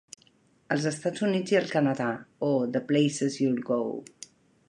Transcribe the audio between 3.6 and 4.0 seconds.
Go!